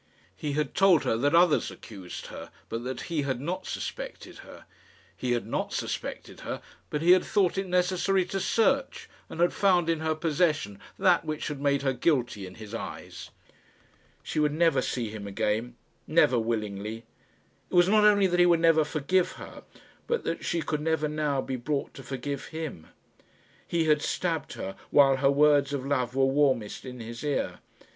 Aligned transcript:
He 0.35 0.53
had 0.53 0.73
told 0.73 1.03
her 1.03 1.15
that 1.15 1.35
others 1.35 1.69
accused 1.69 2.25
her, 2.33 2.49
but 2.69 2.83
that 2.83 3.01
he 3.01 3.21
had 3.21 3.39
not 3.39 3.67
suspected 3.67 4.39
her. 4.39 4.65
He 5.15 5.33
had 5.33 5.45
not 5.45 5.73
suspected 5.73 6.39
her, 6.39 6.59
but 6.89 7.03
he 7.03 7.11
had 7.11 7.23
thought 7.23 7.55
it 7.55 7.67
necessary 7.67 8.25
to 8.25 8.39
search, 8.39 9.07
and 9.29 9.39
had 9.39 9.53
found 9.53 9.89
in 9.91 9.99
her 9.99 10.15
possession 10.15 10.79
that 10.97 11.23
which 11.23 11.49
had 11.49 11.61
made 11.61 11.83
her 11.83 11.93
guilty 11.93 12.47
in 12.47 12.55
his 12.55 12.73
eyes! 12.73 13.29
She 14.23 14.39
would 14.39 14.53
never 14.53 14.81
see 14.81 15.11
him 15.11 15.27
again 15.27 15.75
never 16.07 16.39
willingly. 16.39 17.05
It 17.69 17.75
was 17.75 17.87
not 17.87 18.03
only 18.03 18.25
that 18.25 18.39
he 18.39 18.47
would 18.47 18.59
never 18.59 18.83
forgive 18.83 19.33
her, 19.33 19.61
but 20.07 20.23
that 20.23 20.43
she 20.43 20.63
could 20.63 20.81
never 20.81 21.07
now 21.07 21.41
be 21.41 21.57
brought 21.57 21.93
to 21.93 22.01
forgive 22.01 22.45
him. 22.45 22.87
He 23.67 23.83
had 23.85 24.01
stabbed 24.01 24.53
her 24.53 24.75
while 24.89 25.17
her 25.17 25.29
words 25.29 25.73
of 25.73 25.85
love 25.85 26.15
were 26.15 26.25
warmest 26.25 26.85
in 26.85 27.01
his 27.01 27.23
ear. 27.23 27.59